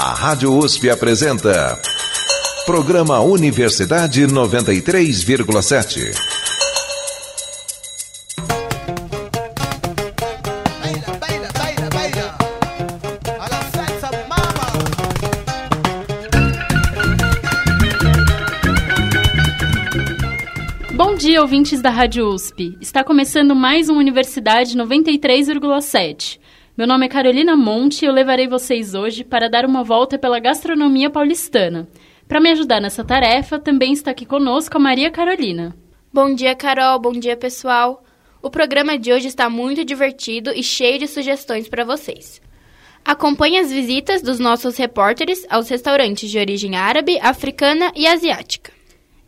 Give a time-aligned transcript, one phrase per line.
[0.00, 1.76] A Rádio USP apresenta.
[2.64, 6.14] Programa Universidade 93,7.
[20.94, 22.78] Bom dia, ouvintes da Rádio USP.
[22.80, 26.38] Está começando mais um Universidade 93,7.
[26.78, 30.38] Meu nome é Carolina Monte e eu levarei vocês hoje para dar uma volta pela
[30.38, 31.88] gastronomia paulistana.
[32.28, 35.74] Para me ajudar nessa tarefa, também está aqui conosco a Maria Carolina.
[36.12, 37.00] Bom dia, Carol.
[37.00, 38.04] Bom dia, pessoal.
[38.40, 42.40] O programa de hoje está muito divertido e cheio de sugestões para vocês.
[43.04, 48.70] Acompanhe as visitas dos nossos repórteres aos restaurantes de origem árabe, africana e asiática.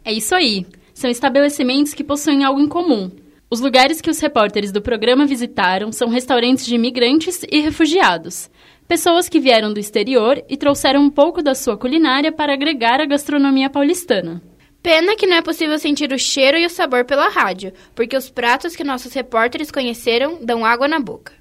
[0.04, 0.64] É isso aí.
[0.94, 3.10] São estabelecimentos que possuem algo em comum.
[3.52, 8.48] Os lugares que os repórteres do programa visitaram são restaurantes de imigrantes e refugiados.
[8.86, 13.04] Pessoas que vieram do exterior e trouxeram um pouco da sua culinária para agregar à
[13.04, 14.40] gastronomia paulistana.
[14.80, 18.30] Pena que não é possível sentir o cheiro e o sabor pela rádio, porque os
[18.30, 21.32] pratos que nossos repórteres conheceram dão água na boca.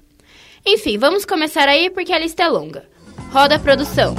[0.66, 2.88] Enfim, vamos começar aí porque a lista é longa.
[3.32, 4.16] Roda a produção.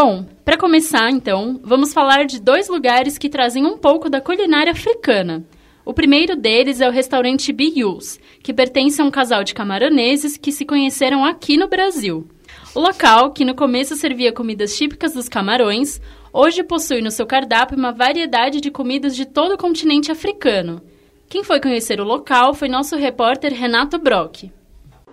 [0.00, 4.70] Bom, para começar, então, vamos falar de dois lugares que trazem um pouco da culinária
[4.70, 5.44] africana.
[5.84, 10.52] O primeiro deles é o restaurante Bius, que pertence a um casal de camaroneses que
[10.52, 12.28] se conheceram aqui no Brasil.
[12.76, 16.00] O local, que no começo servia comidas típicas dos camarões,
[16.32, 20.80] hoje possui no seu cardápio uma variedade de comidas de todo o continente africano.
[21.28, 24.48] Quem foi conhecer o local foi nosso repórter Renato Brock.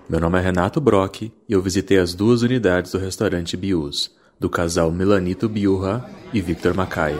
[0.07, 4.49] Meu nome é Renato Brock e eu visitei as duas unidades do restaurante Bius do
[4.49, 7.19] casal Melanito Biurra e Victor Macaia.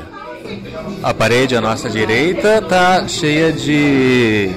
[1.02, 4.52] A parede à nossa direita está cheia de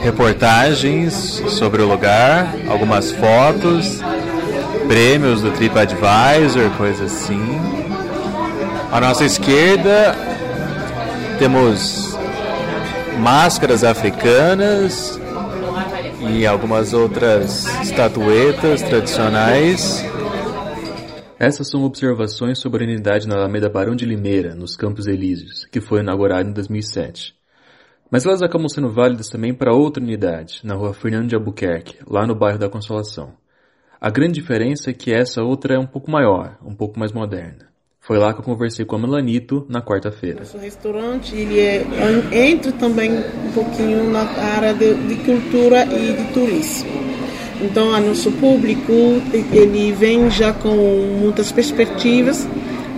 [0.00, 4.00] reportagens sobre o lugar, algumas fotos,
[4.86, 7.60] prêmios do TripAdvisor, coisas assim.
[8.90, 10.16] À nossa esquerda
[11.38, 12.18] temos
[13.18, 15.20] máscaras africanas
[16.20, 20.04] e algumas outras estatuetas tradicionais.
[21.40, 25.80] Essas são observações sobre a unidade na Alameda Barão de Limeira, nos Campos Elíseos, que
[25.80, 27.32] foi inaugurada em 2007.
[28.10, 32.26] Mas elas acabam sendo válidas também para outra unidade, na rua Fernando de Albuquerque, lá
[32.26, 33.34] no bairro da Consolação.
[34.00, 37.68] A grande diferença é que essa outra é um pouco maior, um pouco mais moderna.
[38.00, 40.42] Foi lá que eu conversei com a Melanito na quarta-feira.
[40.52, 41.86] O restaurante ele é,
[42.32, 44.22] entra também um pouquinho na
[44.56, 47.27] área de, de cultura e de turismo.
[47.60, 48.92] Então, o nosso público
[49.52, 50.76] ele vem já com
[51.20, 52.46] muitas perspectivas,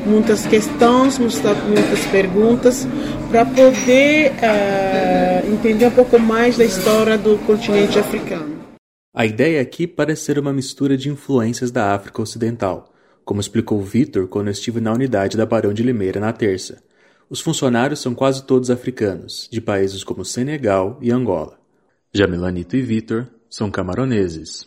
[0.05, 2.87] muitas questões, muitas perguntas,
[3.31, 8.61] para poder uh, entender um pouco mais da história do continente africano.
[9.15, 12.93] A ideia aqui parece ser uma mistura de influências da África Ocidental,
[13.25, 16.83] como explicou Vitor quando estive na unidade da Barão de Limeira na terça.
[17.29, 21.59] Os funcionários são quase todos africanos, de países como Senegal e Angola.
[22.13, 24.67] Já Milanito e Vitor são camaroneses.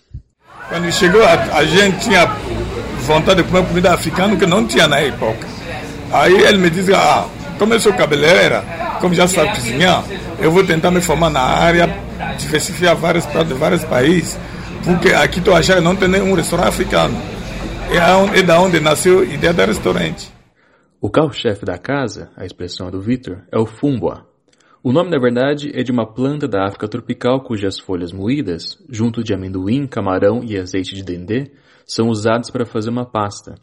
[0.67, 2.25] Quando chegou, a, a, gente tinha
[3.05, 5.47] vontade de comer comida africana que não tinha na época.
[6.11, 7.25] Aí ele me disse, ah,
[7.57, 8.63] como eu sou cabeleireira,
[8.99, 10.03] como já sabe cozinhar,
[10.39, 11.87] eu vou tentar me formar na área,
[12.37, 14.37] diversificar vários pratos de vários países,
[14.83, 17.17] porque aqui estou achando que não tem nenhum restaurante africano.
[17.89, 20.31] É, é da onde nasceu a ideia do restaurante.
[21.01, 24.25] O carro-chefe da casa, a expressão é do Vitor, é o fumbua,
[24.83, 29.23] o nome, na verdade, é de uma planta da África tropical cujas folhas moídas, junto
[29.23, 31.51] de amendoim, camarão e azeite de dendê,
[31.85, 33.55] são usadas para fazer uma pasta.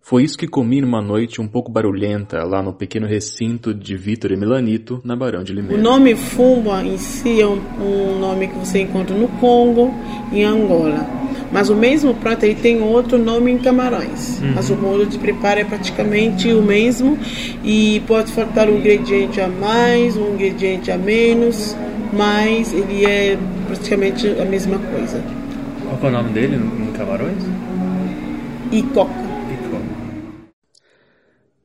[0.00, 4.30] Foi isso que comi numa noite um pouco barulhenta lá no pequeno recinto de Vitor
[4.30, 5.76] e Melanito, na Barão de Limeira.
[5.76, 9.92] O nome Fumba em si é um, um nome que você encontra no Congo
[10.32, 11.19] e Angola.
[11.52, 14.40] Mas o mesmo prato aí tem outro nome em Camarões.
[14.40, 14.52] Uhum.
[14.54, 17.18] Mas o modo de preparo é praticamente o mesmo
[17.64, 21.76] e pode faltar um ingrediente a mais, um ingrediente a menos,
[22.12, 23.36] mas ele é
[23.66, 25.22] praticamente a mesma coisa.
[25.98, 27.42] Qual é o nome dele em Camarões?
[28.70, 29.30] Icoca.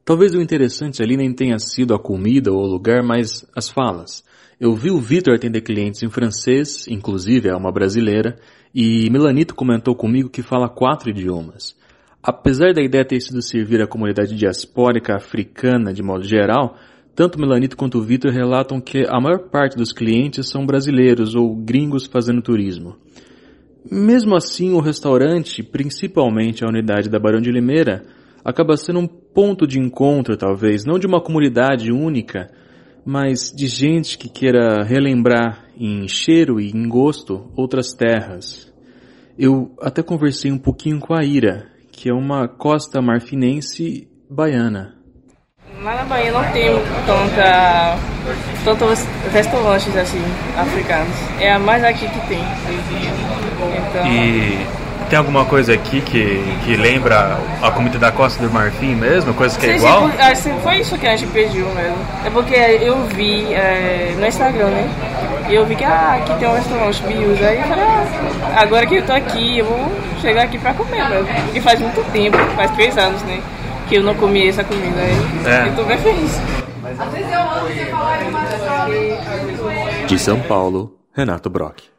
[0.06, 4.24] Talvez o interessante ali nem tenha sido a comida ou o lugar, mas as falas.
[4.60, 8.38] Eu vi o Vitor atender clientes em francês, inclusive é uma brasileira,
[8.74, 11.76] e Melanito comentou comigo que fala quatro idiomas.
[12.24, 16.78] Apesar da ideia ter sido servir a comunidade diaspórica africana de modo geral,
[17.14, 22.06] tanto Melanito quanto Vitor relatam que a maior parte dos clientes são brasileiros ou gringos
[22.06, 22.96] fazendo turismo.
[23.92, 28.04] Mesmo assim, o restaurante, principalmente a unidade da Barão de Limeira,
[28.44, 32.50] acaba sendo um ponto de encontro, talvez, não de uma comunidade única,
[33.06, 38.74] mas de gente que queira relembrar em cheiro e em gosto outras terras.
[39.38, 44.96] Eu até conversei um pouquinho com a Ira, que é uma costa marfinense baiana.
[45.84, 46.70] Lá na Bahia não tem
[47.06, 47.98] tanta,
[48.64, 50.24] tantos restaurantes assim,
[50.58, 51.16] africanos.
[51.40, 52.40] É mais aqui que tem.
[53.90, 54.08] Então...
[54.08, 59.34] E tem alguma coisa aqui que, que lembra a comida da Costa do Marfim mesmo?
[59.34, 60.10] Coisa que é igual?
[60.20, 61.98] Assim, foi isso que a gente pediu mesmo.
[62.26, 64.90] É porque eu vi é, no Instagram, né?
[65.50, 67.42] E eu vi que ah, aqui tem um restaurante Bios.
[67.42, 71.08] Aí eu falei, ah, agora que eu tô aqui, eu vou chegar aqui pra comer
[71.08, 71.28] mesmo.
[71.46, 73.42] Porque faz muito tempo, faz três anos, né?
[73.88, 75.00] Que eu não comi essa comida.
[75.00, 75.68] Aí é.
[75.70, 76.40] eu tô bem feliz.
[80.08, 81.95] De São Paulo, Renato Brock.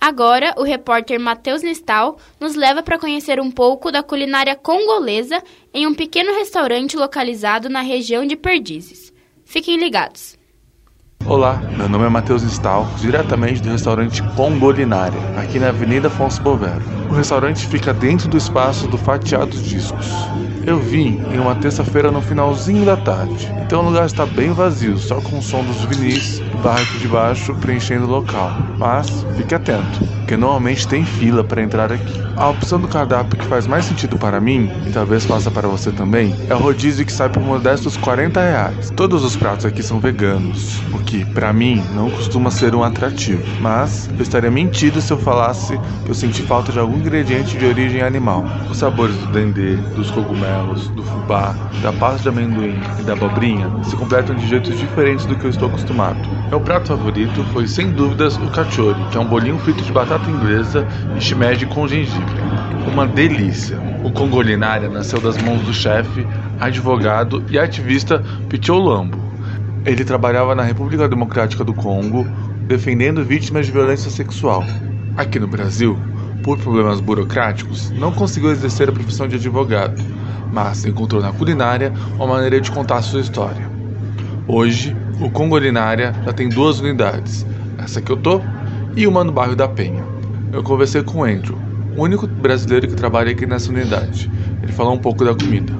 [0.00, 5.86] Agora, o repórter Matheus Nistal nos leva para conhecer um pouco da culinária congolesa em
[5.86, 9.12] um pequeno restaurante localizado na região de Perdizes.
[9.44, 10.36] Fiquem ligados.
[11.24, 16.84] Olá, meu nome é Matheus Nistal, diretamente do restaurante Congolinária, aqui na Avenida Afonso Bovero.
[17.10, 20.06] O restaurante fica dentro do espaço do Fatiados Discos.
[20.66, 24.98] Eu vim em uma terça-feira no finalzinho da tarde, então o lugar está bem vazio,
[24.98, 28.50] só com o som dos vinis do barraco de baixo preenchendo o local.
[28.76, 32.20] Mas fique atento, porque normalmente tem fila para entrar aqui.
[32.36, 35.92] A opção do cardápio que faz mais sentido para mim, e talvez faça para você
[35.92, 38.90] também, é o rodízio que sai por modestos 40 reais.
[38.90, 43.42] Todos os pratos aqui são veganos, o que, para mim, não costuma ser um atrativo.
[43.60, 47.64] Mas eu estaria mentido se eu falasse que eu senti falta de algum ingrediente de
[47.64, 48.44] origem animal.
[48.68, 53.70] Os sabores do dendê, dos cogumelos, do fubá, da pasta de amendoim e da abobrinha
[53.84, 56.18] se completam de jeitos diferentes do que eu estou acostumado.
[56.48, 60.30] Meu prato favorito foi sem dúvidas o cachori, que é um bolinho frito de batata
[60.30, 60.86] inglesa
[61.16, 62.34] e shimeji com gengibre.
[62.90, 63.78] Uma delícia!
[64.04, 66.26] O Congolinária nasceu das mãos do chefe,
[66.60, 69.18] advogado e ativista Pichou Lambo.
[69.84, 72.26] Ele trabalhava na República Democrática do Congo,
[72.66, 74.64] defendendo vítimas de violência sexual.
[75.16, 75.98] Aqui no Brasil,
[76.46, 80.00] por problemas burocráticos, não conseguiu exercer a profissão de advogado,
[80.52, 83.68] mas encontrou na culinária uma maneira de contar sua história.
[84.46, 87.44] Hoje, o Congolinária já tem duas unidades,
[87.78, 88.40] essa que eu tô
[88.94, 90.04] e uma no bairro da Penha.
[90.52, 91.58] Eu conversei com o Andrew,
[91.96, 94.30] o único brasileiro que trabalha aqui nessa unidade.
[94.62, 95.72] Ele falou um pouco da comida.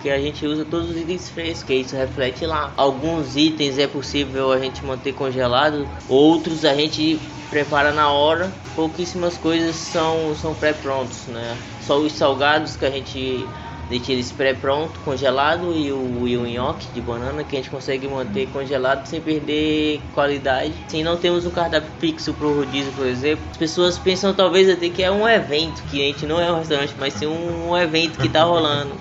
[0.00, 2.72] Que a gente usa todos os itens frescos, que isso reflete lá.
[2.76, 7.18] Alguns itens é possível a gente manter congelado, outros a gente
[7.50, 8.52] prepara na hora.
[8.74, 11.56] Pouquíssimas coisas são, são pré-prontos, né?
[11.80, 13.46] Só os salgados que a gente
[13.88, 18.08] deixa eles pré-pronto, congelado e o, e o nhoque de banana que a gente consegue
[18.08, 20.72] manter congelado sem perder qualidade.
[20.88, 23.44] Sim, não temos um cardápio fixo pro rodízio, por exemplo.
[23.50, 26.58] As pessoas pensam talvez até que é um evento, que a gente não é um
[26.58, 28.92] restaurante, mas sim um, um evento que tá rolando.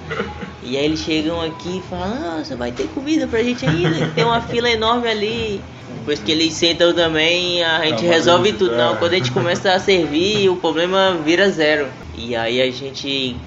[0.62, 4.08] E aí eles chegam aqui e falam, ah, você vai ter comida pra gente ainda,
[4.16, 5.62] tem uma fila enorme ali.
[6.04, 8.76] Depois que eles sentam também, a gente resolve tudo.
[8.76, 11.88] Não, quando a gente começa a servir, o problema vira zero.
[12.18, 13.38] E aí a gente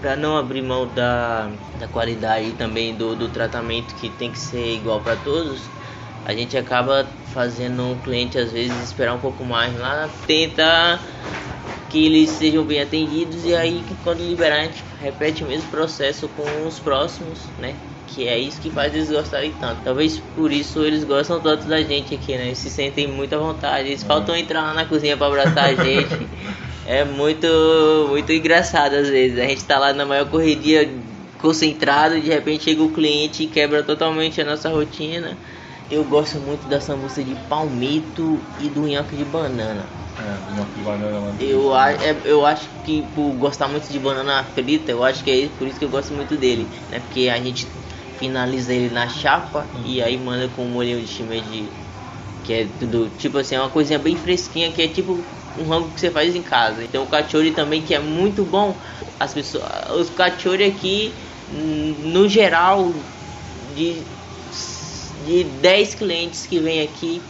[0.00, 1.50] para não abrir mão da,
[1.80, 5.62] da qualidade e também do, do tratamento que tem que ser igual para todos,
[6.24, 11.00] a gente acaba fazendo o cliente às vezes esperar um pouco mais lá, tenta
[11.90, 16.28] que eles sejam bem atendidos e aí quando liberar a gente repete o mesmo processo
[16.28, 17.74] com os próximos, né?
[18.06, 19.82] Que é isso que faz eles gostarem tanto.
[19.82, 22.46] Talvez por isso eles gostam tanto da gente aqui, né?
[22.46, 23.88] Eles se sentem muito à vontade.
[23.88, 26.26] Eles faltam entrar lá na cozinha para abraçar a gente.
[26.86, 27.46] É muito,
[28.08, 29.38] muito engraçado às vezes.
[29.38, 30.88] A gente tá lá na maior correria
[31.38, 35.36] concentrado, de repente chega o cliente e quebra totalmente a nossa rotina.
[35.90, 39.84] Eu gosto muito da sambuca de palmito e do nhoque de banana.
[40.18, 44.42] É, nhoque de banana é eu, é, eu acho que por gostar muito de banana
[44.42, 46.66] frita, eu acho que é por isso que eu gosto muito dele.
[46.90, 47.00] Né?
[47.00, 47.68] Porque a gente
[48.18, 51.68] finaliza ele na chapa e aí manda com um molhinho de shimeji
[52.44, 55.18] que é tudo tipo assim, é uma coisinha bem fresquinha que é tipo
[55.58, 56.82] um rango que você faz em casa.
[56.84, 58.74] Então o cachorro também que é muito bom.
[59.18, 59.64] As pessoas,
[59.98, 61.12] os cachorro aqui,
[62.04, 62.92] no geral,
[63.74, 64.02] de,
[65.26, 67.22] de 10 clientes que vêm aqui,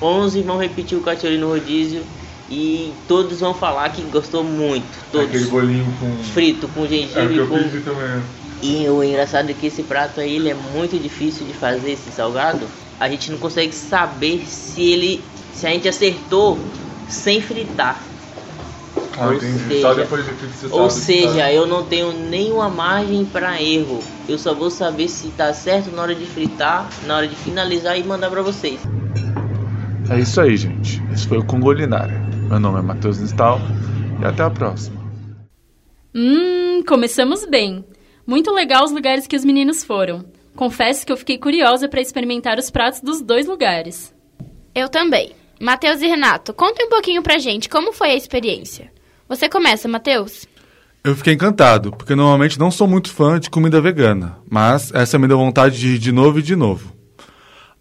[0.00, 2.02] 11 vão repetir o cachorro no rodízio
[2.50, 4.84] e todos vão falar que gostou muito.
[5.10, 5.28] Todos.
[5.28, 6.16] Aquele bolinho com...
[6.24, 8.22] frito com gengibre é, com também.
[8.64, 12.10] E o engraçado é que esse prato aí ele é muito difícil de fazer esse
[12.10, 12.66] salgado.
[12.98, 16.58] A gente não consegue saber se ele se a gente acertou
[17.06, 18.00] sem fritar.
[19.18, 24.00] Ah, ou Seja, de Ou seja, eu não tenho nenhuma margem para erro.
[24.26, 27.98] Eu só vou saber se tá certo na hora de fritar, na hora de finalizar
[27.98, 28.80] e mandar para vocês.
[30.08, 31.02] É isso aí, gente.
[31.12, 32.18] Esse foi o Congolinária.
[32.48, 33.60] Meu nome é Matheus Nistal
[34.22, 35.04] e até a próxima.
[36.14, 37.84] Hum, começamos bem.
[38.26, 40.24] Muito legal os lugares que os meninos foram.
[40.56, 44.14] Confesso que eu fiquei curiosa para experimentar os pratos dos dois lugares.
[44.74, 45.32] Eu também.
[45.60, 48.90] Matheus e Renato, contem um pouquinho pra gente como foi a experiência.
[49.28, 50.46] Você começa, Matheus?
[51.02, 55.28] Eu fiquei encantado, porque normalmente não sou muito fã de comida vegana, mas essa me
[55.28, 56.94] deu vontade de ir de novo e de novo.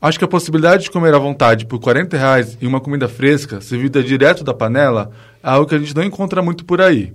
[0.01, 3.61] Acho que a possibilidade de comer à vontade por 40 reais em uma comida fresca,
[3.61, 5.09] servida direto da panela,
[5.41, 7.13] é algo que a gente não encontra muito por aí.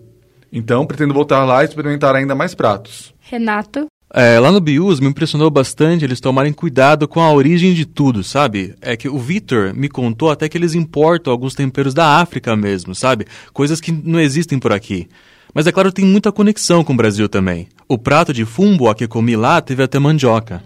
[0.53, 3.15] Então, pretendo voltar lá e experimentar ainda mais pratos.
[3.21, 3.87] Renato?
[4.13, 8.25] É, lá no Bius me impressionou bastante eles tomarem cuidado com a origem de tudo,
[8.25, 8.75] sabe?
[8.81, 12.95] É que o Vitor me contou até que eles importam alguns temperos da África mesmo,
[12.95, 13.27] sabe?
[13.53, 15.07] Coisas que não existem por aqui.
[15.53, 17.69] Mas é claro, tem muita conexão com o Brasil também.
[17.87, 20.63] O prato de fumbo que comi lá teve até mandioca.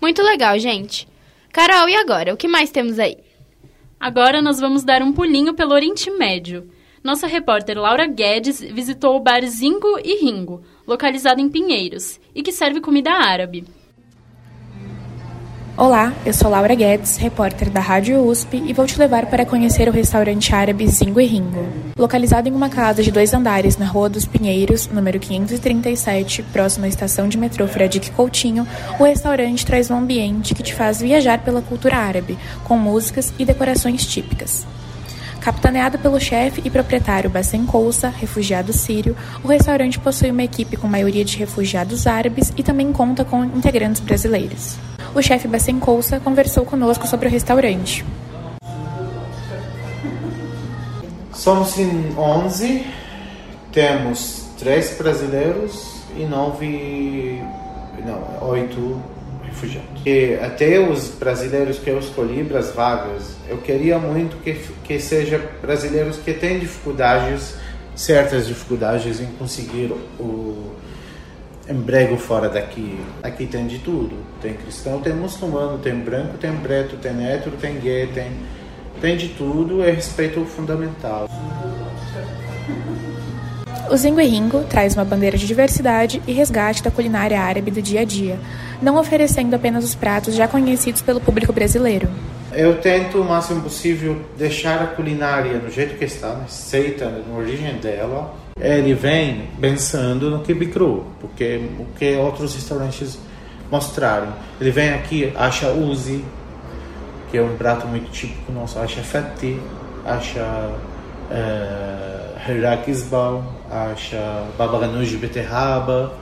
[0.00, 1.08] Muito legal, gente.
[1.52, 2.32] Carol, e agora?
[2.32, 3.16] O que mais temos aí?
[3.98, 6.70] Agora nós vamos dar um pulinho pelo Oriente Médio.
[7.02, 12.52] Nossa repórter Laura Guedes visitou o bar Zingo e Ringo, localizado em Pinheiros, e que
[12.52, 13.64] serve comida árabe.
[15.78, 19.88] Olá, eu sou Laura Guedes, repórter da Rádio USP e vou te levar para conhecer
[19.88, 21.68] o restaurante árabe Zingo e Ringo.
[21.96, 26.88] Localizado em uma casa de dois andares na Rua dos Pinheiros, número 537, próximo à
[26.88, 28.66] estação de metrô Fradique Coutinho,
[28.98, 33.44] o restaurante traz um ambiente que te faz viajar pela cultura árabe, com músicas e
[33.44, 34.66] decorações típicas.
[35.40, 40.88] Capitaneado pelo chefe e proprietário Bassem Koussa, refugiado sírio, o restaurante possui uma equipe com
[40.88, 44.76] maioria de refugiados árabes e também conta com integrantes brasileiros
[45.18, 48.04] o chefe Bassem Koussa conversou conosco sobre o restaurante.
[51.32, 52.86] Somos em 11,
[53.72, 57.42] temos três brasileiros e nove,
[58.04, 59.02] não, oito
[59.42, 60.02] refugiados.
[60.06, 65.00] E até os brasileiros que eu escolhi para as vagas, eu queria muito que, que
[65.00, 67.54] seja brasileiros que têm dificuldades,
[67.94, 70.77] certas dificuldades em conseguir o
[71.68, 72.98] emprego fora daqui.
[73.22, 74.16] Aqui tem de tudo.
[74.40, 78.32] Tem cristão, tem muçulmano, tem branco, tem preto, tem hétero, tem gay, tem,
[79.00, 79.82] tem de tudo.
[79.82, 81.28] É respeito fundamental.
[83.90, 88.02] O Zingo Ringo traz uma bandeira de diversidade e resgate da culinária árabe do dia
[88.02, 88.38] a dia,
[88.82, 92.06] não oferecendo apenas os pratos já conhecidos pelo público brasileiro.
[92.52, 97.38] Eu tento o máximo possível deixar a culinária do jeito que está, na receita, na
[97.38, 103.18] origem dela, ele vem pensando no quibe cru, porque o que outros restaurantes
[103.70, 104.32] mostraram.
[104.60, 106.24] Ele vem aqui, acha uzi,
[107.30, 109.60] que é um prato muito típico nosso, acha fati,
[110.04, 110.70] acha
[111.30, 112.28] uh,
[113.70, 116.14] acha baba ganoush de beterraba,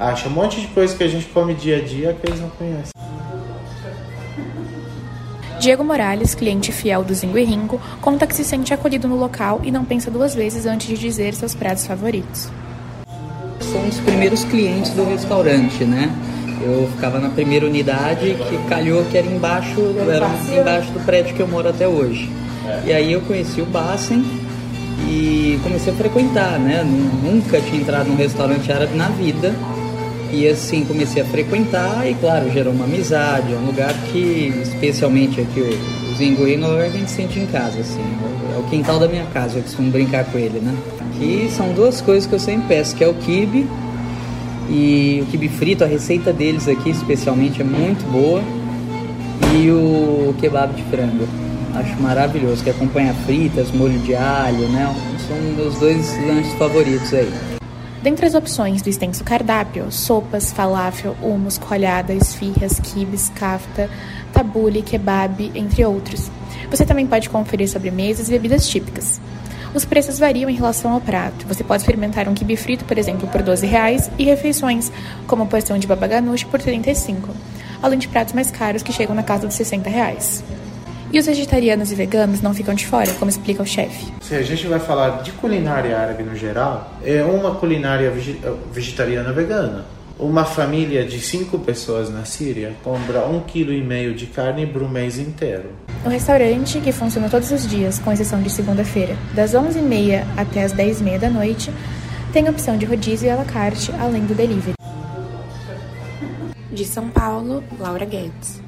[0.00, 2.50] acha um monte de coisa que a gente come dia a dia que eles não
[2.50, 3.05] conhecem.
[5.66, 9.60] Diego Morales, cliente fiel do Zingo e Ringo, conta que se sente acolhido no local
[9.64, 12.48] e não pensa duas vezes antes de dizer seus pratos favoritos.
[13.74, 16.08] Um dos primeiros clientes do restaurante, né?
[16.62, 21.40] Eu ficava na primeira unidade, que calhou que era embaixo, era embaixo do prédio que
[21.40, 22.30] eu moro até hoje.
[22.86, 24.24] E aí eu conheci o Bassen
[25.08, 26.84] e comecei a frequentar, né?
[26.84, 29.52] Nunca tinha entrado num restaurante árabe na vida
[30.32, 35.40] e assim comecei a frequentar e claro, gerou uma amizade, é um lugar que, especialmente
[35.40, 38.04] aqui o, que a gente sente em casa, assim.
[38.54, 40.74] É o quintal da minha casa, eu costumo brincar com ele, né?
[41.00, 43.66] Aqui são duas coisas que eu sempre peço, que é o kibe
[44.68, 48.42] e o kibe frito, a receita deles aqui especialmente é muito boa.
[49.54, 51.26] E o kebab de frango.
[51.74, 54.94] Acho maravilhoso, que acompanha fritas, molho de alho, né?
[55.28, 57.55] São meus dois lanches favoritos aí.
[58.06, 63.90] Dentre as opções do extenso cardápio, sopas, falafel, hummus, coalhada, esfirras, quibes, kafta,
[64.32, 66.30] tabule, kebab, entre outros.
[66.70, 69.20] Você também pode conferir sobremesas e bebidas típicas.
[69.74, 71.48] Os preços variam em relação ao prato.
[71.48, 74.92] Você pode experimentar um quibe frito, por exemplo, por 12 reais, e refeições,
[75.26, 77.30] como porção de baba ganoush por R$ 35,
[77.82, 80.44] além de pratos mais caros que chegam na casa dos 60 reais.
[81.16, 84.12] E os vegetarianos e veganos não ficam de fora, como explica o chefe.
[84.20, 88.12] Se a gente vai falar de culinária árabe no geral, é uma culinária
[88.70, 89.86] vegetariana vegana.
[90.18, 94.84] Uma família de cinco pessoas na Síria compra um quilo e meio de carne para
[94.84, 95.70] o mês inteiro.
[96.04, 100.74] O restaurante, que funciona todos os dias, com exceção de segunda-feira, das 11h30 até as
[100.74, 101.72] 10h30 da noite,
[102.30, 104.74] tem opção de rodízio e à la carte, além do delivery.
[106.70, 108.65] De São Paulo, Laura Guedes.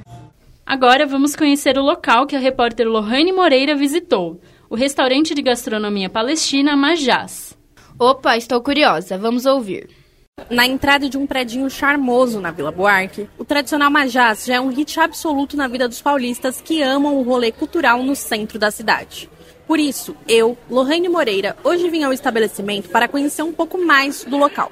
[0.69, 6.11] Agora vamos conhecer o local que a repórter Lohane Moreira visitou, o restaurante de gastronomia
[6.11, 7.57] palestina Majás.
[7.99, 9.89] Opa, estou curiosa, vamos ouvir.
[10.51, 14.69] Na entrada de um predinho charmoso na Vila Buarque, o tradicional Majás já é um
[14.69, 19.31] hit absoluto na vida dos paulistas que amam o rolê cultural no centro da cidade.
[19.67, 24.37] Por isso, eu, Lorraine Moreira, hoje vim ao estabelecimento para conhecer um pouco mais do
[24.37, 24.71] local.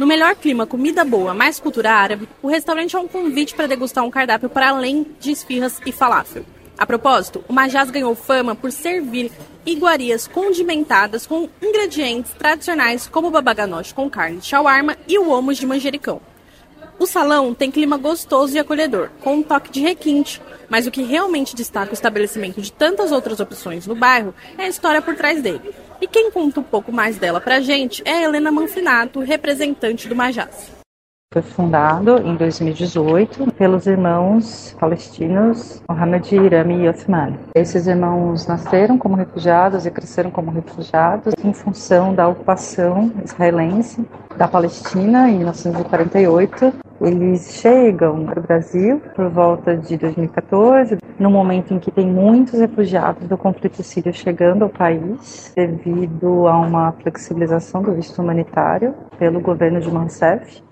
[0.00, 4.02] No melhor clima, comida boa, mais cultura árabe, o restaurante é um convite para degustar
[4.02, 6.42] um cardápio para além de esfirras e falafel.
[6.78, 9.30] A propósito, o Majás ganhou fama por servir
[9.66, 15.58] iguarias condimentadas com ingredientes tradicionais como o babaganoche com carne de shawarma e o homus
[15.58, 16.22] de manjericão.
[17.00, 20.38] O salão tem clima gostoso e acolhedor, com um toque de requinte,
[20.68, 24.68] mas o que realmente destaca o estabelecimento de tantas outras opções no bairro é a
[24.68, 25.74] história por trás dele.
[25.98, 30.14] E quem conta um pouco mais dela pra gente é a Helena Manfinato, representante do
[30.14, 30.78] Majás.
[31.32, 37.38] Foi fundado em 2018 pelos irmãos palestinos Mohamed Irami e Othman.
[37.54, 44.04] Esses irmãos nasceram como refugiados e cresceram como refugiados em função da ocupação israelense
[44.36, 46.72] da Palestina em 1948.
[47.00, 52.60] Eles chegam para o Brasil por volta de 2014, no momento em que tem muitos
[52.60, 59.40] refugiados do conflito sírio chegando ao país, devido a uma flexibilização do visto humanitário pelo
[59.40, 60.62] governo de Mansef.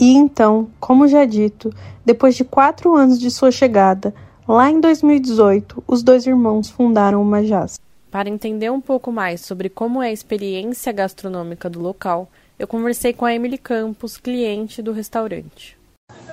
[0.00, 1.70] E então, como já dito,
[2.04, 4.14] depois de quatro anos de sua chegada,
[4.46, 7.80] lá em 2018, os dois irmãos fundaram o Majás.
[8.10, 13.12] Para entender um pouco mais sobre como é a experiência gastronômica do local, eu conversei
[13.12, 15.76] com a Emily Campos, cliente do restaurante.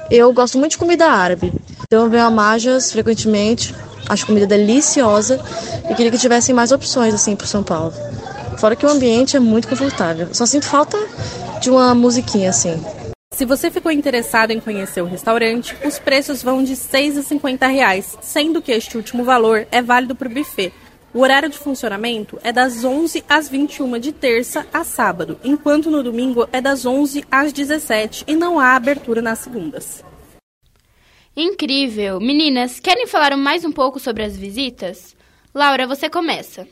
[0.10, 1.54] Eu gosto muito de comida árabe,
[1.84, 3.74] então eu venho a Majas frequentemente,
[4.10, 5.40] acho comida deliciosa
[5.90, 7.94] e queria que tivessem mais opções assim para São Paulo.
[8.58, 10.98] Fora que o ambiente é muito confortável, só sinto falta
[11.62, 12.82] de uma musiquinha assim.
[13.34, 18.62] Se você ficou interessado em conhecer o restaurante, os preços vão de 6,50 reais, sendo
[18.62, 20.72] que este último valor é válido para o buffet.
[21.16, 26.04] O horário de funcionamento é das 11 às 21 de terça a sábado, enquanto no
[26.04, 30.04] domingo é das 11 às 17 e não há abertura nas segundas.
[31.34, 32.20] Incrível!
[32.20, 35.16] Meninas, querem falar mais um pouco sobre as visitas?
[35.54, 36.68] Laura, você começa.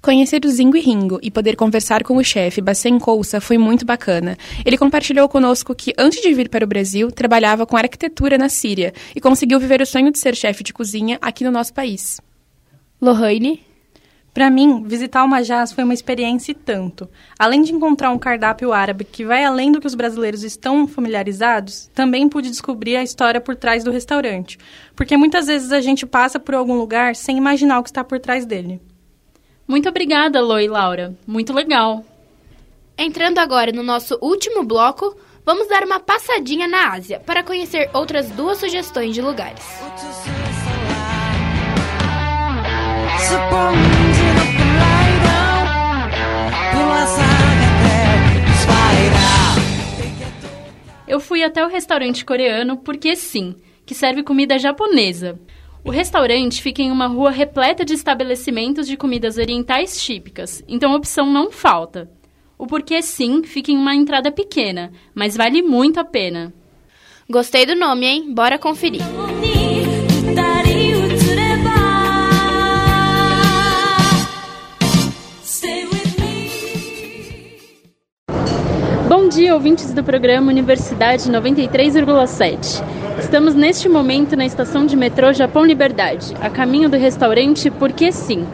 [0.00, 3.84] Conhecer o Zingo e Ringo e poder conversar com o chefe Bacen Cousa foi muito
[3.84, 4.38] bacana.
[4.64, 8.94] Ele compartilhou conosco que, antes de vir para o Brasil, trabalhava com arquitetura na Síria
[9.16, 12.20] e conseguiu viver o sonho de ser chefe de cozinha aqui no nosso país.
[13.00, 13.64] Lohane?
[14.34, 17.08] Para mim, visitar o Majás foi uma experiência e tanto.
[17.38, 21.90] Além de encontrar um cardápio árabe que vai além do que os brasileiros estão familiarizados,
[21.94, 24.58] também pude descobrir a história por trás do restaurante.
[24.94, 28.20] Porque muitas vezes a gente passa por algum lugar sem imaginar o que está por
[28.20, 28.80] trás dele.
[29.66, 31.14] Muito obrigada, Loi e Laura.
[31.26, 32.04] Muito legal.
[32.96, 38.30] Entrando agora no nosso último bloco, vamos dar uma passadinha na Ásia para conhecer outras
[38.30, 39.64] duas sugestões de lugares.
[51.06, 55.40] Eu fui até o restaurante coreano porque sim, que serve comida japonesa.
[55.84, 61.26] O restaurante fica em uma rua repleta de estabelecimentos de comidas orientais típicas, então opção
[61.26, 62.10] não falta.
[62.58, 66.52] O porquê sim fica em uma entrada pequena, mas vale muito a pena.
[67.28, 68.34] Gostei do nome, hein?
[68.34, 69.02] Bora conferir.
[79.28, 82.82] Bom dia, ouvintes do programa Universidade 93,7.
[83.20, 88.46] Estamos neste momento na estação de metrô Japão Liberdade, a caminho do restaurante Porque Sim.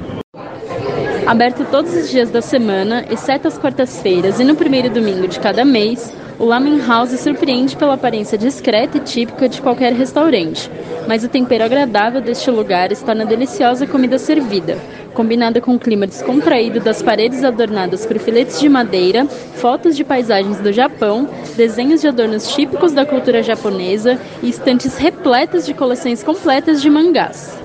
[1.28, 5.64] Aberto todos os dias da semana, exceto as quartas-feiras e no primeiro domingo de cada
[5.64, 10.70] mês, o Lamen House surpreende pela aparência discreta e típica de qualquer restaurante,
[11.06, 14.78] mas o tempero agradável deste lugar está na deliciosa comida servida,
[15.14, 20.58] combinada com o clima descontraído das paredes adornadas por filetes de madeira, fotos de paisagens
[20.58, 26.82] do Japão, desenhos de adornos típicos da cultura japonesa e estantes repletas de coleções completas
[26.82, 27.63] de mangás.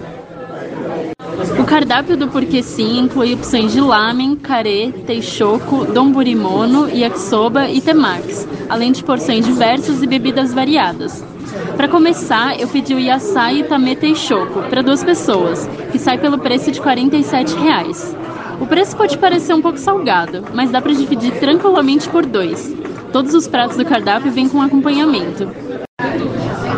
[1.70, 8.34] Cardápio do Porque Sim inclui opções de lamen, kare, teishoku, donburimono, yakisoba e temaki,
[8.68, 11.24] além de porções diversas e bebidas variadas.
[11.78, 16.72] Para começar, eu pedi o Yasai Tame Teishoku para duas pessoas, que sai pelo preço
[16.72, 18.18] de 47 reais.
[18.60, 22.76] O preço pode parecer um pouco salgado, mas dá para dividir tranquilamente por dois.
[23.14, 25.48] Todos os pratos do cardápio vêm com acompanhamento.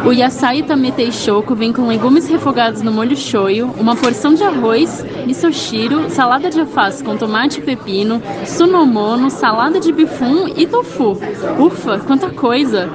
[0.04, 5.06] O Yasai Tame Teishoku vem com legumes refogados no molho shoyu, uma porção de arroz,
[5.28, 11.18] misoshiro, salada de alface com tomate e pepino, sunomono, salada de bifum e tofu.
[11.60, 12.90] Ufa, quanta coisa!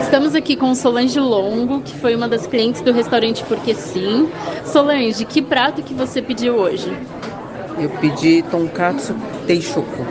[0.00, 4.28] Estamos aqui com Solange Longo, que foi uma das clientes do restaurante Porque Sim.
[4.64, 6.92] Solange, que prato que você pediu hoje?
[7.78, 9.14] Eu pedi tonkatsu
[9.46, 10.04] teishoku.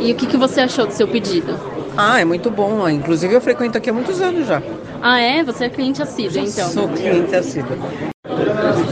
[0.00, 1.58] E o que, que você achou do seu pedido?
[1.96, 2.88] Ah, é muito bom.
[2.88, 4.62] Inclusive eu frequento aqui há muitos anos já.
[5.08, 5.44] Ah, é?
[5.44, 6.68] Você é cliente assíduo, então?
[6.68, 7.76] Sou cliente assíduo.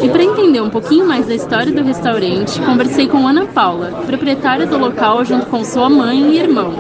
[0.01, 4.65] E para entender um pouquinho mais da história do restaurante, conversei com Ana Paula, proprietária
[4.65, 6.73] do local junto com sua mãe e irmão.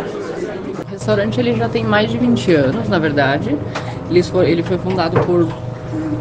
[0.86, 3.58] O restaurante ele já tem mais de 20 anos, na verdade.
[4.08, 5.48] Ele foi, ele foi fundado por,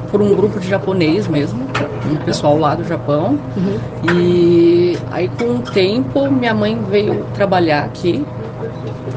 [0.10, 1.68] por um grupo de japonês mesmo,
[2.12, 3.38] um pessoal lá do Japão.
[3.56, 4.12] Uhum.
[4.12, 8.26] E aí com o tempo minha mãe veio trabalhar aqui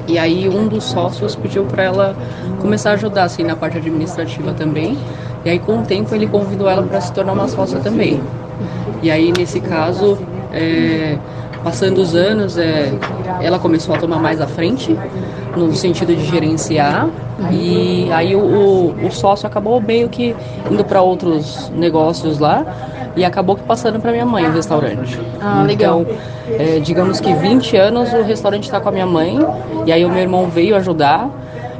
[0.07, 2.17] e aí um dos sócios pediu para ela
[2.61, 4.97] começar a ajudar assim na parte administrativa também.
[5.45, 8.21] E aí com o tempo ele convidou ela para se tornar uma sócia também.
[9.03, 10.19] E aí nesse caso,
[10.53, 11.19] é,
[11.63, 12.93] passando os anos, é,
[13.41, 14.97] ela começou a tomar mais à frente
[15.57, 17.09] no sentido de gerenciar
[17.51, 20.35] e aí o, o, o sócio acabou meio que
[20.71, 22.65] indo para outros negócios lá
[23.17, 25.19] e acabou que passando para minha mãe o restaurante.
[25.41, 26.03] Ah, legal.
[26.03, 26.17] Então,
[26.59, 29.39] é, digamos que 20 anos o restaurante está com a minha mãe
[29.87, 31.31] e aí o meu irmão veio ajudar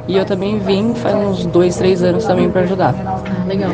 [0.07, 2.95] e eu também vim faz uns dois, três anos também para ajudar.
[3.05, 3.71] Ah, legal.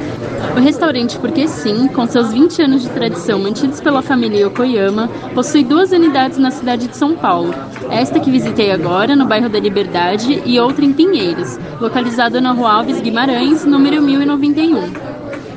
[0.55, 5.63] O restaurante Porque Sim, com seus 20 anos de tradição mantidos pela família Yokoyama, possui
[5.63, 7.53] duas unidades na cidade de São Paulo.
[7.89, 12.71] Esta que visitei agora, no bairro da Liberdade, e outra em Pinheiros, localizada na rua
[12.73, 15.12] Alves Guimarães, número 1091.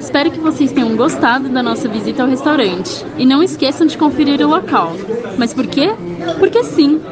[0.06, 3.04] Espero que vocês tenham gostado da nossa visita ao restaurante.
[3.18, 4.92] E não esqueçam de conferir o local.
[5.36, 5.88] Mas por quê?
[6.38, 7.02] Porque sim!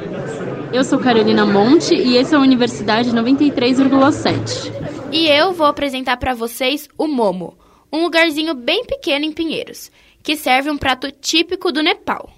[0.73, 4.73] Eu sou Carolina Monte e esse é a Universidade 93,7.
[5.11, 7.59] E eu vou apresentar para vocês o Momo,
[7.93, 9.91] um lugarzinho bem pequeno em Pinheiros,
[10.23, 12.31] que serve um prato típico do Nepal.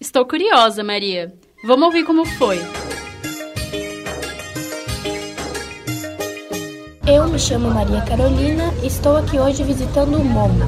[0.00, 1.34] Estou curiosa, Maria.
[1.64, 2.60] Vamos ouvir como foi.
[7.06, 10.60] Eu me chamo Maria Carolina e estou aqui hoje visitando o Momo,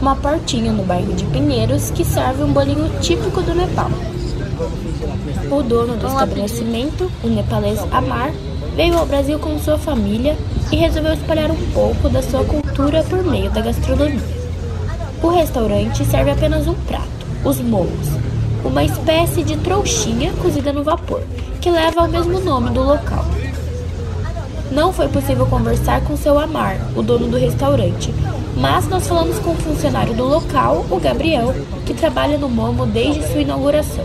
[0.00, 3.90] uma portinha no bairro de Pinheiros que serve um bolinho típico do Nepal.
[5.50, 8.32] O dono do estabelecimento, o nepalês Amar,
[8.74, 10.36] veio ao Brasil com sua família
[10.72, 14.20] e resolveu espalhar um pouco da sua cultura por meio da gastronomia.
[15.22, 18.08] O restaurante serve apenas um prato, os momos,
[18.64, 21.22] uma espécie de trouxinha cozida no vapor,
[21.60, 23.24] que leva ao mesmo nome do local.
[24.70, 28.12] Não foi possível conversar com seu Amar, o dono do restaurante,
[28.56, 32.86] mas nós falamos com o um funcionário do local, o Gabriel, que trabalha no Momo
[32.86, 34.04] desde sua inauguração.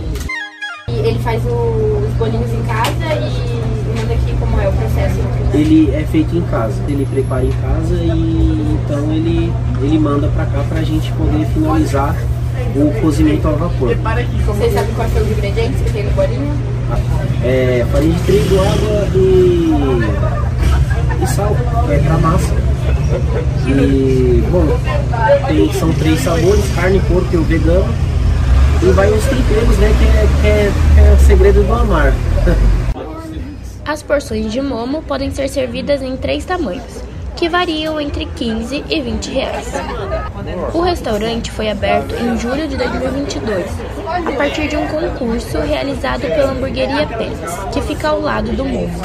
[0.88, 5.20] Ele faz os bolinhos em casa e manda aqui como é o processo?
[5.54, 10.46] Ele é feito em casa, ele prepara em casa e então ele, ele manda para
[10.46, 12.16] cá para a gente poder finalizar
[12.76, 13.96] o cozimento ao vapor.
[14.46, 16.52] Você sabe quais são os ingredientes que tem no bolinho?
[17.44, 20.39] É farinha de trigo, água e,
[21.30, 21.56] sal,
[21.90, 22.54] é para massa.
[23.68, 24.66] E, bom,
[25.48, 28.10] tem, são três sabores, carne, porco e o vegano
[28.82, 29.94] e vai os temperos, né?
[29.98, 32.14] Que é, que é, que é o segredo do amar.
[33.86, 37.04] As porções de momo podem ser servidas em três tamanhos,
[37.36, 39.74] que variam entre 15 e 20 reais.
[40.74, 43.66] O restaurante foi aberto em julho de 2022,
[44.28, 49.02] a partir de um concurso realizado pela hamburgueria Pets, que fica ao lado do momo.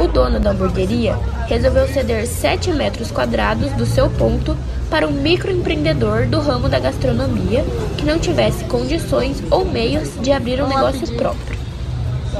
[0.00, 1.14] O dono da hamburgueria
[1.46, 4.56] resolveu ceder 7 metros quadrados do seu ponto
[4.88, 7.62] para um microempreendedor do ramo da gastronomia
[7.98, 11.58] que não tivesse condições ou meios de abrir um negócio próprio.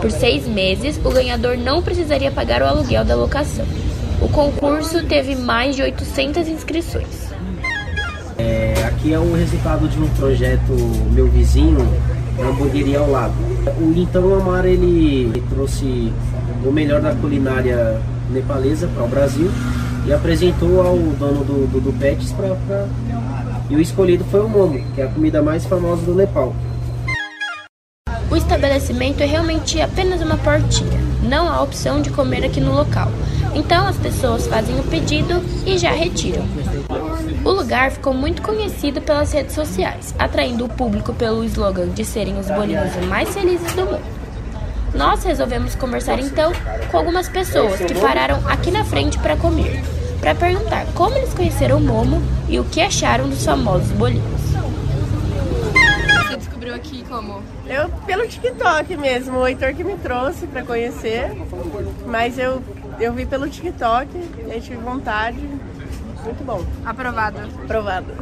[0.01, 3.67] Por seis meses, o ganhador não precisaria pagar o aluguel da locação.
[4.23, 7.31] O concurso teve mais de 800 inscrições.
[8.39, 10.73] É, aqui é o resultado de um projeto
[11.13, 11.87] meu vizinho,
[12.39, 13.35] na hamburgueria ao lado.
[13.79, 16.11] O Então Amar ele trouxe
[16.65, 19.51] o melhor da culinária nepalesa para o Brasil
[20.07, 22.55] e apresentou ao dono do, do, do Pets para.
[22.67, 22.87] Pra...
[23.69, 26.55] E o escolhido foi o momo, que é a comida mais famosa do Nepal.
[28.31, 33.09] O estabelecimento é realmente apenas uma portinha, não há opção de comer aqui no local.
[33.55, 36.45] Então as pessoas fazem o pedido e já retiram.
[37.45, 42.39] O lugar ficou muito conhecido pelas redes sociais, atraindo o público pelo slogan de serem
[42.39, 44.20] os bolinhos mais felizes do mundo.
[44.95, 46.53] Nós resolvemos conversar então
[46.91, 49.83] com algumas pessoas que pararam aqui na frente para comer,
[50.21, 54.41] para perguntar como eles conheceram o Momo e o que acharam dos famosos bolinhos.
[56.27, 57.43] Você descobriu aqui como?
[57.67, 61.31] Eu pelo TikTok mesmo, o Heitor que me trouxe para conhecer,
[62.07, 62.63] mas eu
[62.99, 64.09] eu vi pelo TikTok
[64.47, 65.39] e aí tive vontade.
[66.23, 66.63] Muito bom.
[66.85, 67.39] Aprovado.
[67.65, 68.13] Aprovado.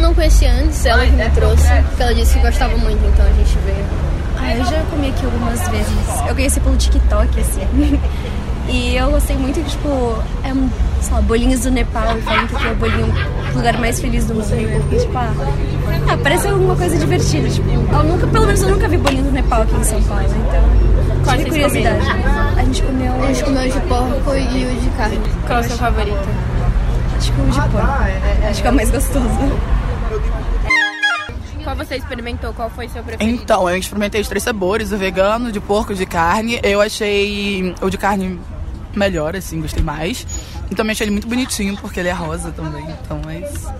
[0.00, 3.32] Não conheci antes, ela que me trouxe, porque ela disse que gostava muito, então a
[3.32, 4.27] gente veio.
[4.48, 6.20] Ah, eu já comi aqui algumas vezes.
[6.26, 8.00] Eu conheci pelo TikTok, assim.
[8.66, 9.88] e eu gostei muito, tipo,
[10.42, 10.52] é
[11.02, 13.14] sei lá, bolinhos do Nepal e falam que aqui é o bolinho
[13.52, 14.54] o lugar mais feliz do mundo.
[14.54, 15.32] E eu fiquei tipo, ah,
[16.10, 17.46] ah, parece alguma coisa divertida.
[17.50, 20.24] Tipo, eu nunca, pelo menos eu nunca vi bolinho do Nepal aqui em São Paulo,
[20.24, 21.24] então.
[21.24, 22.06] Qual tive curiosidade.
[22.06, 22.48] comeram?
[22.56, 23.12] A gente comeu.
[23.12, 25.20] A gente comeu o de porco e o de carne.
[25.46, 26.28] Qual é o seu favorito?
[27.18, 27.78] Acho que o de porco.
[28.48, 29.28] Acho que é o mais gostoso.
[31.78, 32.52] Você experimentou?
[32.52, 33.40] Qual foi seu preferido?
[33.40, 36.58] Então, eu experimentei os três sabores, o vegano, de porco, de carne.
[36.62, 38.38] Eu achei o de carne
[38.94, 40.26] melhor, assim, gostei mais.
[40.70, 42.84] E também achei ele muito bonitinho, porque ele é rosa também.
[43.00, 43.72] Então é isso.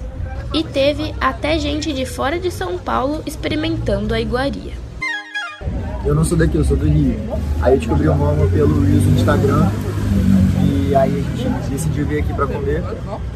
[0.54, 4.72] E teve até gente de fora de São Paulo experimentando a iguaria.
[6.04, 7.18] Eu não sou daqui, eu sou do Rio.
[7.61, 9.68] Aí eu descobri o Momo pelo Reels Instagram.
[10.88, 12.83] E aí a gente decidiu vir aqui pra comer.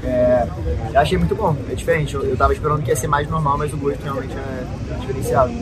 [0.02, 0.48] É,
[0.94, 2.14] eu achei muito bom, é diferente.
[2.14, 5.52] Eu, eu tava esperando que ia ser mais normal, mas o gosto realmente é diferenciado.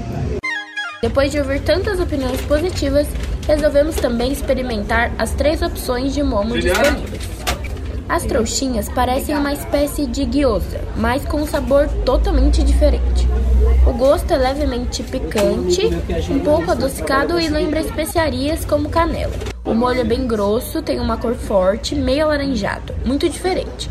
[1.03, 3.09] Depois de ouvir tantas opiniões positivas,
[3.45, 7.29] resolvemos também experimentar as três opções de momo disponíveis.
[8.09, 13.30] As trouxinhas parecem uma espécie de gyoza, mas com um sabor totalmente diferente.
[13.87, 15.83] O gosto é levemente picante,
[16.31, 19.33] um pouco adocicado e lembra especiarias como canela.
[19.65, 23.91] O molho é bem grosso, tem uma cor forte, meio alaranjado, muito diferente.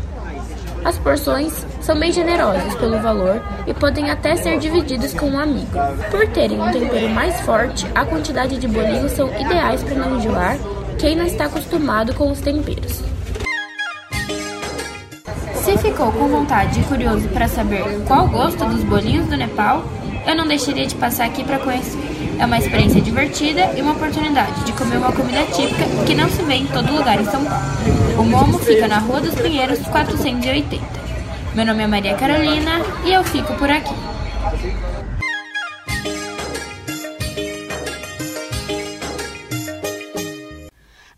[0.84, 5.78] As porções são bem generosas pelo valor e podem até ser divididas com um amigo.
[6.10, 10.56] Por terem um tempero mais forte, a quantidade de bolinhos são ideais para não enjoar
[10.98, 13.09] quem não está acostumado com os temperos.
[15.70, 19.84] Se ficou com vontade e curioso para saber qual o gosto dos bolinhos do Nepal,
[20.26, 21.96] eu não deixaria de passar aqui para conhecer.
[22.40, 26.42] É uma experiência divertida e uma oportunidade de comer uma comida típica que não se
[26.42, 27.64] vê em todo lugar em São Paulo.
[28.18, 30.76] O Momo fica na Rua dos Pinheiros 480.
[31.54, 33.94] Meu nome é Maria Carolina e eu fico por aqui.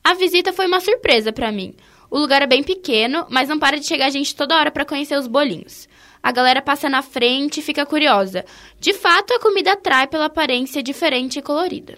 [0.05, 1.75] A visita foi uma surpresa para mim.
[2.13, 5.17] O lugar é bem pequeno, mas não para de chegar gente toda hora para conhecer
[5.17, 5.89] os bolinhos.
[6.23, 8.45] A galera passa na frente e fica curiosa.
[8.79, 11.97] De fato, a comida atrai pela aparência diferente e colorida.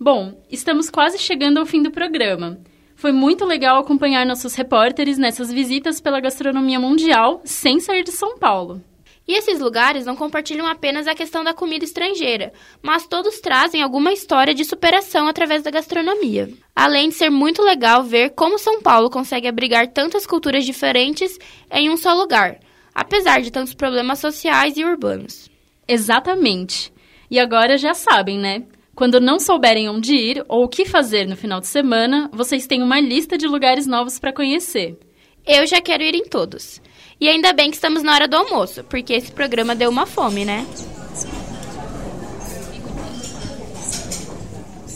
[0.00, 2.58] Bom, estamos quase chegando ao fim do programa.
[2.96, 8.38] Foi muito legal acompanhar nossos repórteres nessas visitas pela gastronomia mundial sem sair de São
[8.38, 8.82] Paulo.
[9.28, 12.50] E esses lugares não compartilham apenas a questão da comida estrangeira,
[12.82, 16.48] mas todos trazem alguma história de superação através da gastronomia.
[16.74, 21.38] Além de ser muito legal ver como São Paulo consegue abrigar tantas culturas diferentes
[21.70, 22.58] em um só lugar,
[22.94, 25.50] apesar de tantos problemas sociais e urbanos.
[25.86, 26.90] Exatamente.
[27.30, 28.64] E agora já sabem, né?
[28.94, 32.82] Quando não souberem onde ir ou o que fazer no final de semana, vocês têm
[32.82, 34.98] uma lista de lugares novos para conhecer.
[35.46, 36.80] Eu já quero ir em todos.
[37.20, 40.44] E ainda bem que estamos na hora do almoço, porque esse programa deu uma fome,
[40.44, 40.66] né?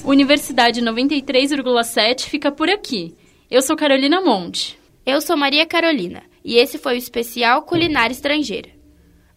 [0.04, 3.14] Universidade 93,7 fica por aqui.
[3.50, 4.78] Eu sou Carolina Monte.
[5.04, 8.70] Eu sou Maria Carolina e esse foi o especial Culinária Estrangeira.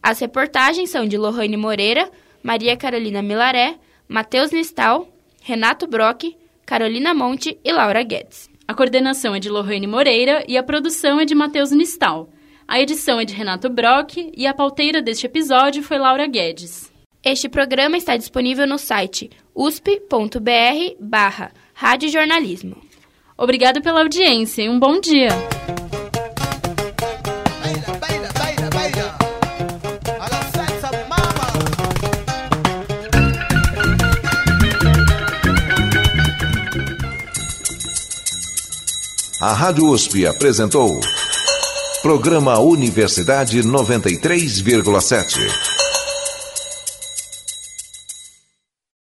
[0.01, 2.11] As reportagens são de Lohane Moreira,
[2.43, 5.07] Maria Carolina Milaré, Matheus Nistal,
[5.41, 8.47] Renato Brock, Carolina Monte e Laura Guedes.
[8.67, 12.29] A coordenação é de Lohane Moreira e a produção é de Matheus Nistal.
[12.67, 16.91] A edição é de Renato Brock e a pauteira deste episódio foi Laura Guedes.
[17.23, 22.75] Este programa está disponível no site usp.br barra Rádio Jornalismo.
[23.37, 25.29] Obrigado pela audiência e um bom dia!
[39.39, 40.99] A Rádio USP apresentou
[42.05, 45.84] Programa Universidade 93,7.